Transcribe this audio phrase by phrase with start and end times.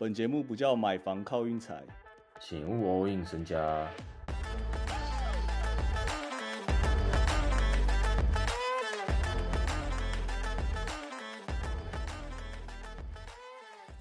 [0.00, 1.82] 本节目不叫买房靠运财，
[2.38, 3.84] 请勿 all in 身家。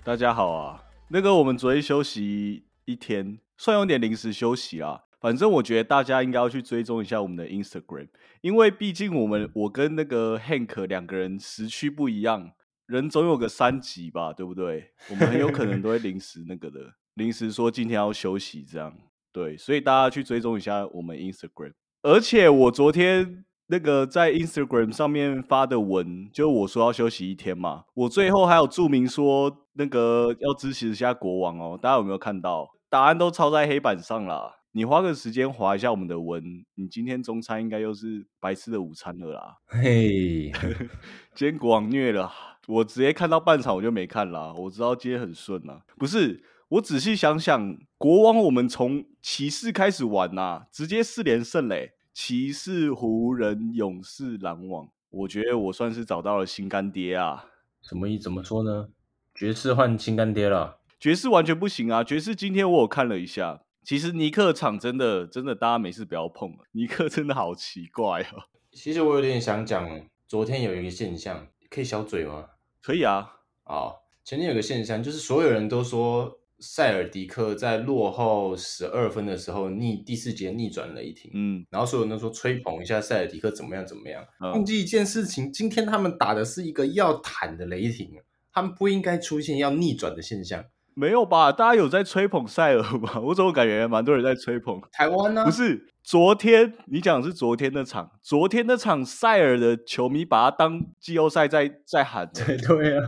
[0.04, 5.06] 大家好啊，那个我们昨天休息一天，算有点临时休息啊。
[5.20, 8.10] 反正我觉得大家应该要去追踪一下我们的 Instagram，
[8.42, 12.52] 因为毕竟我们我跟那个 Hank 两个人时区不一样，
[12.88, 14.92] 人总有个三级吧，对不对？
[15.10, 16.80] 我们很有可能都会临时那个的，
[17.14, 18.94] 临时说今天要休息这样。
[19.32, 21.74] 对，所以大家去追踪一下我们 Instagram。
[22.02, 32.70] 而且我昨天那个在 Instagram 上面发的文，就我说要休息一天嘛，我最后还有注明说那个要支持一下国王哦，大家有没有看到？
[32.90, 34.57] 答案都抄在黑板上啦。
[34.72, 39.58] 你花个时间划一下我们的文，你今天中餐应该又是白吃的午餐了啦。
[39.66, 40.52] 嘿，
[41.34, 42.32] 今天国王虐了，
[42.68, 44.54] 我直接看到半场我就没看啦。
[44.54, 46.44] 我知道今天很顺啦，不是？
[46.70, 51.94] 我仔细想想，国王我们从骑士开始玩呐，直接四连胜嘞。
[52.14, 57.46] 骑士、湖人、勇士、篮网，我觉得我算是找到了新干爹啊。
[57.82, 58.18] 什么意？
[58.20, 58.90] 怎么说呢？
[59.34, 60.80] 爵士换新干爹了？
[61.00, 62.04] 爵士完全不行啊！
[62.04, 63.62] 爵士今天我有看了一下。
[63.88, 66.52] 其实尼克场真的真的，大家没事不要碰。
[66.74, 68.44] 尼克真的好奇怪哦。
[68.74, 69.90] 其实我有点想讲，
[70.28, 72.48] 昨天有一个现象，可以小嘴吗？
[72.84, 73.26] 可以啊。
[73.64, 81.32] 哦，前天有个现象，就是所有人都说塞尔迪克在落后十二分的时候逆第四节逆转雷霆。
[81.34, 84.22] 嗯，然后所有人都说吹捧一下塞尔迪克怎么样怎么样。
[84.42, 88.20] 忘记一件事情，今天他们打的是一个要坦的雷霆，
[88.52, 90.66] 他们不应该出现要逆转的现象。
[91.00, 91.52] 没有吧？
[91.52, 93.20] 大家有在吹捧塞尔吗？
[93.22, 95.46] 我怎么感觉蛮多人在吹捧台湾呢？
[95.46, 102.28] 不是，昨天你讲的是昨天那场，昨天那场塞尔的球迷把他当季后赛在在喊。
[102.34, 103.04] 对对啊，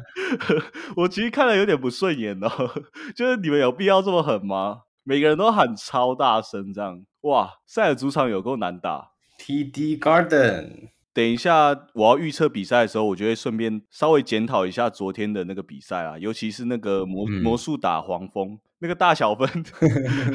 [0.98, 2.50] 我其实看了有点不顺眼哦，
[3.16, 4.82] 就是你们有必要这么狠吗？
[5.04, 7.54] 每个人都喊超大声，这样哇！
[7.66, 10.90] 塞尔主场有够难打，TD Garden。
[11.12, 19.48] 等一下，我要预测比赛的时候，我就会顺便稍微检讨一下昨天的那个比赛啊，尤其是那个魔魔术打黄蜂那个大小分，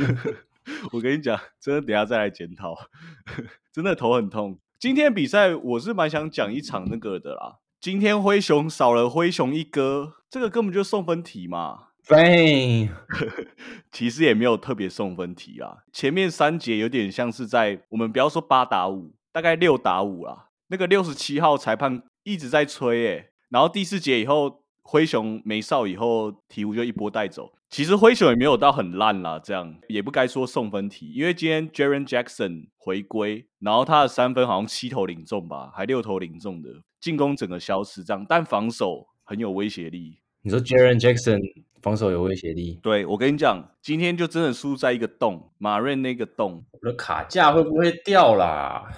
[0.92, 2.76] 我跟你讲，真的等下再来检讨，
[3.72, 4.58] 真的头很痛。
[4.78, 11.88] 今天比赛我是蛮想讲一场那个的啦，今天灰熊少了灰熊一哥，这个根本就送分题嘛。
[12.06, 12.90] 对，
[13.90, 20.48] 其实也没有特别送分题啊，前面三节有点像是在我们不要说八打五，大概六打五啦。
[20.74, 27.52] 那个六十七号裁判一直在吹诶，然后第四节以后灰熊没哨以后，鹈鹕就一波带走。
[27.70, 36.70] 其实灰熊也没有到很烂啦，这样也不该说送分题，因为今天 Jaren Jackson 回归，然后他的三分好像七投零中吧，还六投零中的
[37.00, 40.18] 进攻整个消失这样，但防守很有威胁力。
[40.42, 41.40] 你说 Jaren Jackson
[41.82, 42.80] 防守有威胁力？
[42.82, 48.90] 对我跟你讲，今天就真的输在一个洞，马瑞那个洞，我的卡架会不会掉啦？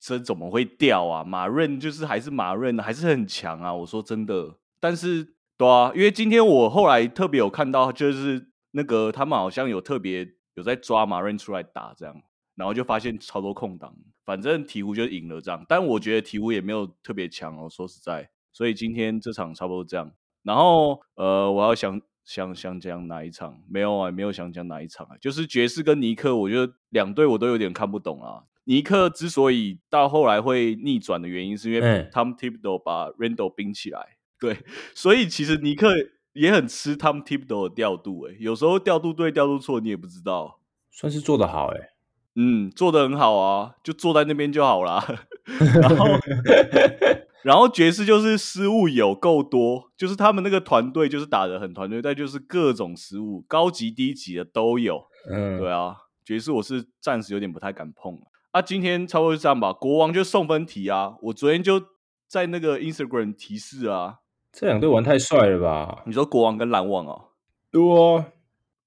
[0.00, 1.24] 这怎么会掉啊？
[1.24, 3.74] 马润就是还是马润，还是很强啊！
[3.74, 12.22] 我说真的，但是对啊，因为今天我后来特别有看到，就是那个他们好像有特别有在抓马润出来打这样，
[12.54, 13.94] 然后就发现超多空档，
[14.24, 15.64] 反正鹈鹕就赢了这样。
[15.68, 20.12] 但我觉得鹈鹕也没有特别强哦，说实在，所以今天这场差不多这样。
[20.42, 23.60] 然后呃，我要想想想讲哪一场？
[23.68, 28.44] 没有啊，没有想讲哪一场啊，就是爵士跟尼克，我觉得两队我都有点看不懂啊。
[28.68, 34.18] 尼克之所以到后来会逆转的原因，是因为 Tom Thibodeau 把 Randall 冰起来。
[34.38, 34.58] 对，
[34.94, 35.94] 所以其实尼克
[36.34, 38.28] 也很吃 Tom Thibodeau 的调度。
[38.28, 40.60] 哎，有时候调度对，调度错，你也不知道。
[40.90, 41.78] 算是做的好，哎，
[42.34, 45.02] 嗯，做的很好啊，就坐在那边就好啦。
[45.80, 46.06] 然后，
[47.42, 55.06] 然后爵士就是失误有够多，就是他们那个团队就是打的很团队，但就是各种失误，高级低级的都有。
[55.30, 58.14] 嗯，对啊，爵士我是暂时有点不太敢碰。
[58.14, 58.28] 啊，
[58.60, 59.72] 今天差不多是这样吧。
[59.72, 61.82] 国王就送分题啊，我昨天就
[62.26, 64.18] 在那个 Instagram 提示啊。
[64.52, 66.02] 这两队玩太帅了吧？
[66.06, 67.26] 你说国王跟篮网哦？
[67.70, 67.80] 对，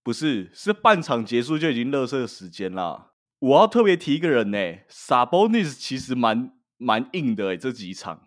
[0.03, 3.11] 不是，是半场结束就已经乐色时间啦。
[3.39, 4.57] 我要特别提一个人呢
[4.89, 8.23] ，Sabonis 其实蛮蛮硬的哎，这几场。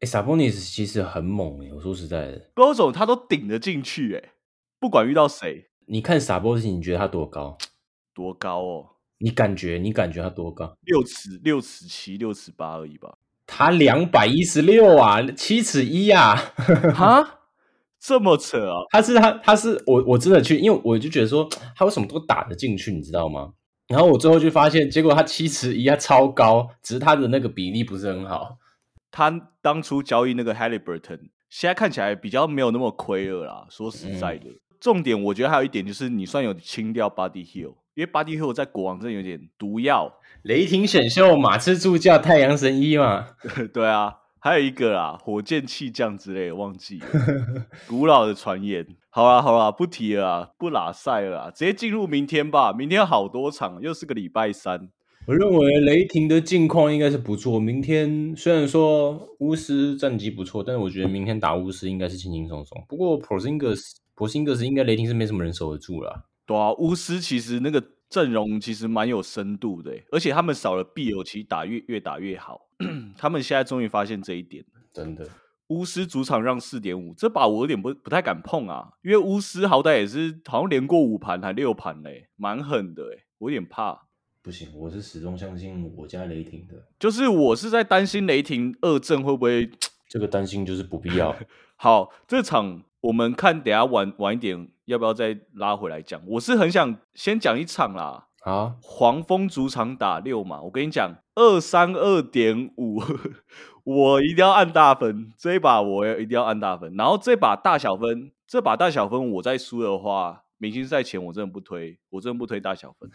[0.00, 4.32] 哎，Sabonis 其实很猛哎，我说实在的，高总他都顶得进去哎，
[4.78, 5.70] 不管遇到谁。
[5.86, 7.58] 你看 Sabonis，你觉得他多高？
[8.14, 8.86] 多高哦？
[9.18, 10.76] 你感觉你感觉他多高？
[10.82, 13.16] 六尺六尺七六尺八而已吧。
[13.46, 16.36] 他两百一十六啊，七尺一啊，
[16.94, 17.40] 哈，
[17.98, 18.84] 这么扯啊！
[18.90, 23.54] 他是他他是我我真的去，因为我就觉得说他为什么都打得进去，你知道吗？
[23.86, 28.58] 然后我最后就发现，结果他七尺一，他超高，只是他的那个比例不是很好。
[29.10, 33.66] 他当初交易那个 Halliburton，现在看起来比较没有那么亏了啦。
[33.70, 40.20] 说实在的，重点，我觉得还有一点就是你算有清掉 Body Hill，因为 Body Hill 在国王真的有点毒药。
[40.42, 43.26] 雷霆选秀马刺助教太阳神医嘛？
[43.74, 48.86] 对啊，还有一个啦，火箭气将之类，忘记了，古老的传言。
[49.10, 52.72] 好啦好啦，不提了，不拉赛了，直接进入明天吧。
[52.72, 54.88] 明天好多场，又是个礼拜三。
[55.26, 57.58] 我认为雷霆的近况应该是不错。
[57.58, 62.80] 明天虽然说巫师战绩不错，但是我觉得明天打巫师应该是轻轻松松。
[62.88, 64.54] 不过 p o r z i n g s p o r z i n g
[64.54, 66.26] s 应该雷霆是没什么人守得住了。
[66.48, 72.66] 对啊，巫师其实那个阵容其实蛮有深度的，而且他们少了必有，其实打越越打越好。
[73.18, 74.80] 他们现在终于发现这一点了。
[74.92, 75.28] 真的，
[75.66, 84.06] 巫师主场让四点五，这把我有点不不太敢碰啊，因为巫师好歹也是好像连过五盘还六盘嘞，蛮狠的哎，我有点怕。
[84.40, 86.74] 不行，我是始终相信我家雷霆的。
[86.98, 89.70] 就是我是在担心雷霆二阵会不会？
[90.08, 91.36] 这个担心就是不必要。
[91.76, 96.20] 好，这场我们看，等下晚晚一点要不要再拉回来讲？
[96.26, 98.26] 我是很想先讲一场啦。
[98.44, 103.00] 啊，黄蜂主场打六嘛，我跟你讲，二三二点五，
[103.84, 105.32] 我一定要按大分。
[105.36, 106.94] 这一把我要一定要按大分。
[106.96, 110.44] 然后这把大小分，这把大小分，我再输的话。
[110.60, 113.08] 明星赛前我真的不推，我真的不推大小分。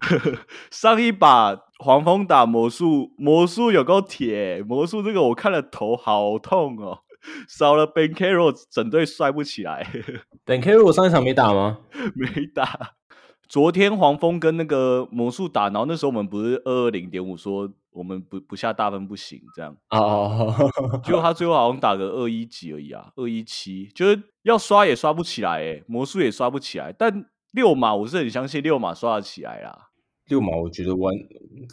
[0.70, 6.98] 上一把黄蜂打魔术，魔术有够铁，魔术这个我看了头好痛哦，
[7.48, 9.86] 少了 Ben Carroll 整队帅不起来。
[10.44, 11.78] Ben Carroll 上一场没打吗？
[12.14, 12.94] 没打。
[13.48, 17.70] 昨天黄蜂跟那个魔术打，然后那时候我们不是二二零点五说。
[17.94, 20.52] 我们不不下大分不行，这样哦。
[21.04, 26.92] 结果他最后好像打个二一几而已啊，二一七，就是要刷也刷不起来，哎，魔术也刷不起来。
[26.92, 29.90] 但六马我是很相信六马刷得起来啦。
[30.28, 31.14] 六马我觉得玩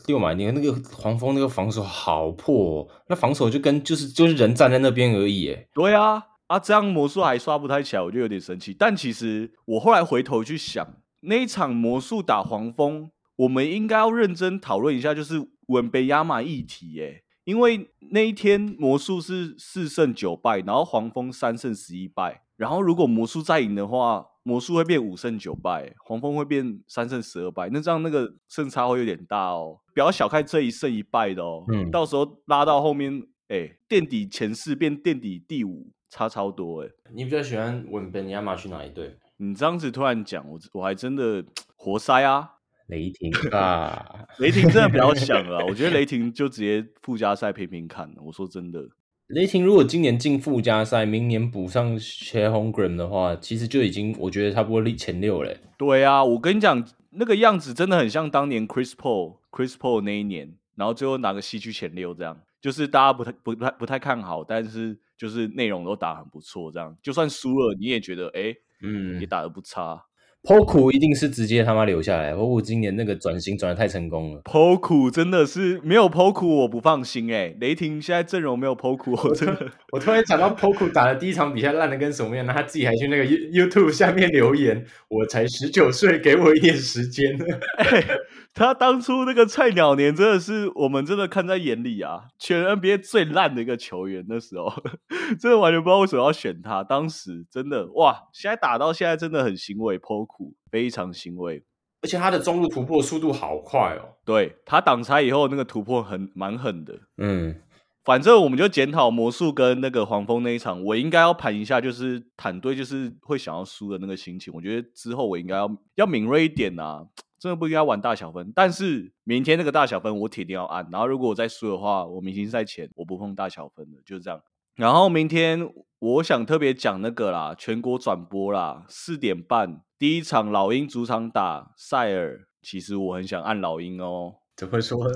[0.07, 5.68] 六马，你看那个黄蜂那个防守好破，那防守就跟就是就是人站在那边而已，哎。
[5.74, 8.75] 对啊，啊这样魔术还刷不太起来，我就有点生气。
[8.77, 10.86] 但其实我后来回头去想，
[11.21, 15.50] 那一场魔术打黄蜂，我们应该要认真讨论一下，就是。
[15.68, 36.89] 稳被亚马议题耶，因为那一天魔术是四胜九败，然后黄蜂三胜十一败，然后如果魔术再赢的话，魔术会变五胜九败，黄蜂会变三胜十二败，那这样那个胜差会有点大哦，不要小看这一胜一败的哦，嗯，到时候拉到后面，哎，垫底前四变垫底第五，差超多哎。
[37.13, 39.15] 你比较喜欢稳本亚马去哪一队？
[39.38, 41.43] 你这样子突然讲，我我还真的
[41.75, 42.49] 活塞啊。
[42.88, 45.65] 雷霆 啊，雷霆真的不要想了。
[45.65, 48.11] 我觉得 雷霆就直接附加赛拼拼看。
[48.17, 48.85] 我说真的，
[49.33, 55.57] 雷霆如果今年进附加赛，明年补上 c h e r Holmgren 的话，其实就已经我觉得差不多前六嘞。
[55.77, 70.03] 对啊，我跟你讲，那个样子真的很像当年 Chris Paul，Chris Paul 那一年，然后最后拿个西区前六，这样就是大家不太不太不太看好，但是就是内容都打很不错，这样就算输了你也觉得哎，嗯，也打的不差。
[70.43, 72.33] Poku 一定是直接他妈留下来。
[72.33, 74.41] Poku 今年那个转型转的太成功了。
[74.41, 77.55] Poku 真的是没有 Poku 我不放心哎。
[77.59, 79.67] 雷霆现在阵容没有 Poku，我真的。
[79.91, 87.38] 我突然想到 Poku 打的第一场比赛烂的跟什么样，那他自己还去那个 YouTube 下面留言：“我才十九岁，给我一点时间。
[88.53, 94.25] ”他当初那个菜鸟年真的是我们真的看在眼里啊，全 NBA 最烂的一个球员。
[94.27, 94.73] 那时候
[95.39, 96.83] 真的完全不知道为什么要选他。
[96.83, 100.30] 当时真的哇，现在打到现在真的很欣慰，Poku
[100.69, 101.63] 非常欣慰，
[102.01, 104.17] 而且他的中路突破速度好快哦。
[104.25, 107.00] 对他挡拆以后那个突破很蛮狠的。
[107.17, 107.55] 嗯，
[108.03, 114.53] 反正我们就检讨魔术跟那个黄蜂那一场，我应该要盘一下，就是坦队就是会想要输的那个心情。
[114.53, 117.07] 我觉得之后我应该要要敏锐一点啊。
[117.39, 120.88] 真的不应该玩大小分，但是明天那个大小分我铁定要按。
[120.91, 124.39] 然后如果我再输的话，我明星赛前我不碰大小分的，就是这样。
[124.75, 134.38] 然后明天我想特别讲那个啦，全国转播啦，四点半第一场老鹰主场打塞尔，其实我很想按老鹰哦。
[134.58, 135.13] 怎么说呢？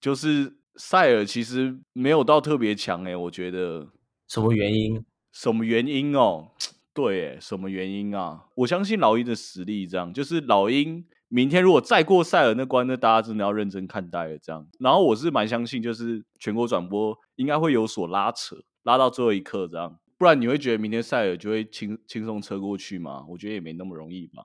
[0.00, 3.90] 就是塞尔其实没有到特别强诶，我觉得。
[4.26, 5.04] 什么原因？
[5.30, 6.48] 什么原因哦？
[6.92, 8.46] 对，什么原因啊？
[8.56, 11.06] 我相信老鹰的实力，这样就是老鹰。
[11.28, 14.36] 明天如果再过塞尔那关，那大家真的要认真看待了。
[14.38, 23.24] 这样，然后我是蛮相信，就是全国转播应该会有所拉扯，拉到最后一刻这样，不然你会觉得明天塞尔就会轻轻松车过去吗？
[23.28, 24.42] 我觉得也没那么容易吧。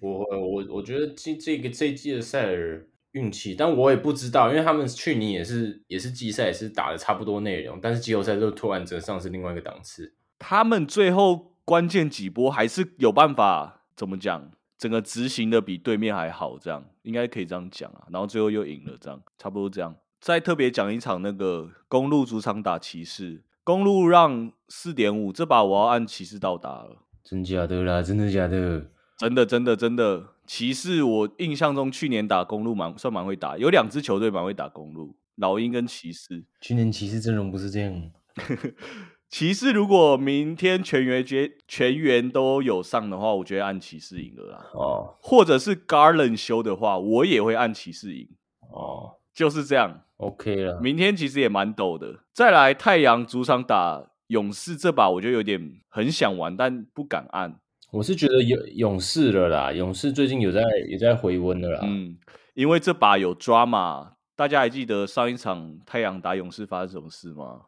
[0.00, 10.14] 我我我觉得这这个这一季的塞尔运气，但我也不知道，因为他们去年也是也是季赛也是打的差不多内容，但是季后赛就突然折上是另外一个档次。
[10.38, 14.50] 他们最后关键几波还是有办法，怎么讲？
[14.78, 18.06] 整个执行的比对面还好，这样应该可以这样讲啊。
[18.10, 19.94] 然后最后又赢了，这样差不多这样。
[20.20, 26.96] 再特别讲一场那个公路主场打骑士，公路让四点五，这把我要按骑士到达了。
[27.22, 28.90] 真假的啦，真的假的？
[29.18, 30.30] 真的真的真的。
[30.44, 36.44] 骑士，我印象中去年打公路蛮算蛮会打，有两支球队蛮会打公路，老鹰跟骑士。
[36.60, 38.10] 去年骑士阵容不是这样。
[39.30, 44.66] 骑士如果明天全员全全员都有上的话，我觉得按骑士赢了啦。
[44.74, 48.28] 哦，或者是 Garland 修的话，我也会按骑士赢。
[48.72, 50.02] 哦，就是这样。
[50.22, 50.80] OK 了。
[50.80, 52.20] 明天其实也蛮陡的。
[52.32, 57.58] 再来，太阳主场打勇士这把，我就有点很想玩，但不敢按。
[57.90, 61.80] 我是觉得勇勇士了啦，勇士最近有在有在回温了啦。
[61.82, 62.16] 嗯，
[62.54, 64.12] 因为这把有抓嘛。
[64.34, 67.60] 大家还记得上一场太阳打勇士发生什么事吗？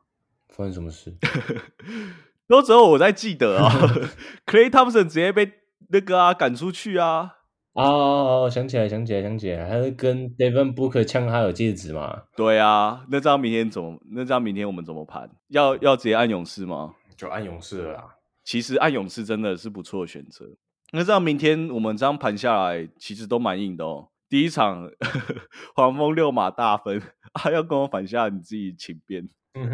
[0.48, 1.14] 发生什么事？
[2.48, 3.70] 都只有我在记得啊。
[4.46, 5.52] Clay Thompson 直接被
[5.90, 7.38] 那个啊赶出去啊！
[7.74, 12.22] 啊，想起来，想起来，想起来，还是跟 Devin Booker 抢他有戒指嘛？
[12.36, 13.98] 对啊，那张明天怎么？
[14.12, 15.28] 那张明天我们怎么盘？
[15.48, 16.94] 要要直接按勇士吗？
[17.16, 18.04] 就按勇士了啦。
[18.44, 20.46] 其实按勇士真的是不错的选择。
[20.92, 24.08] 那这样明天我们这样盘下来，其实都蛮硬的哦。
[24.28, 24.88] 第一场
[25.74, 27.02] 黄蜂六马大分，
[27.34, 29.28] 啊，要跟我反下，你自己请便。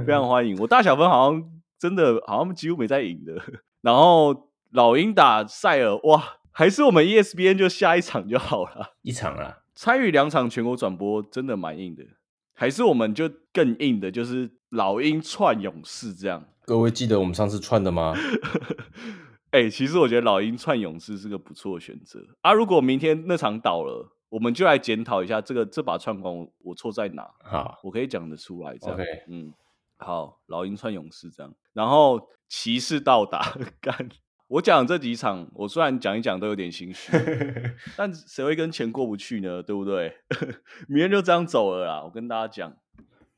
[0.07, 1.42] 非常欢迎，我大小分好像
[1.78, 3.35] 真的好像几乎没在赢的。
[3.83, 6.23] 然后老鹰打塞尔，哇，
[6.61, 9.61] 还是我们 ESPN 就下一场就好了，一场啊。
[9.75, 12.05] 参与两场全国转播真的蛮硬的，
[12.52, 16.47] 还是我们就更硬的，就是老鹰串勇士这样。
[16.67, 18.12] 各位记得我们上次串的吗？
[19.52, 22.52] 哎，其实我觉得老鹰串勇士是个不错的选择啊。
[22.52, 24.14] 如果明天那场倒了。
[24.29, 27.29] 我们就来检讨一下这个这把串光我错在哪？
[27.43, 28.79] 好，我可以讲得出来。
[28.79, 29.52] 这样，嗯，
[29.97, 34.09] 好，老鹰串勇士这样，然后骑士到达 干。
[34.50, 37.12] 我讲这几场，我虽然讲一讲都有点心虚，
[37.97, 39.62] 但谁会跟钱过不去呢？
[39.62, 40.12] 对不对？
[40.88, 42.02] 明天就这样走了啦。
[42.02, 42.73] 我跟大家讲，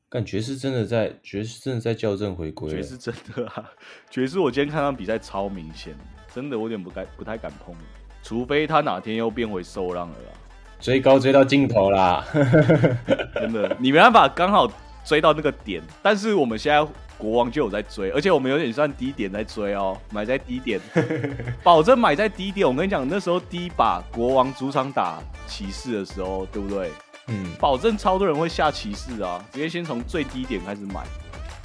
[0.09, 2.67] 感爵士真的在爵士真的在校正回归。
[2.67, 3.69] 爵士真的啊，
[4.09, 5.95] 爵士我今天看他比赛超明显，
[6.33, 7.75] 真的我有点不敢不太敢碰，
[8.23, 10.31] 除非他哪天又变回受让了啦。
[10.79, 12.25] 追高追到尽头啦，
[13.35, 14.67] 真的，你没办法刚好
[15.05, 15.79] 追到那个点。
[16.01, 16.83] 但是我们现在
[17.17, 20.79] 国王就有在追，而且我们有点算低点在追哦，买在低点，
[21.63, 22.67] 保证买在低点。
[22.67, 26.91] 我跟你讲，那时候第一把国王主场打骑士的时候，对不对？
[27.27, 31.03] 嗯，保证超多人会下骑士啊，直接先从最低点开始买。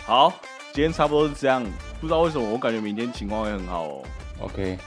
[0.05, 0.33] 好，
[0.73, 1.65] 今天差不多是这样，
[2.01, 4.03] 不知道为什么我感觉明天情况会很好哦。
[4.41, 4.79] OK。